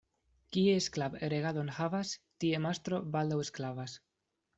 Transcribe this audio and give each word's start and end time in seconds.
Kie 0.55 0.71
sklav' 0.85 1.17
regadon 1.33 1.69
havas, 1.75 2.13
tie 2.45 2.61
mastro 2.65 3.01
baldaŭ 3.17 3.39
sklavas. 3.51 3.95